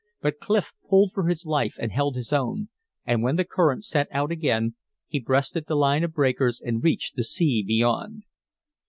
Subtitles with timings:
[0.19, 2.69] But Clif pulled for his life and held his own;
[3.05, 4.73] and when the current set out again,
[5.07, 8.23] he breasted the line of breakers and reached the sea beyond.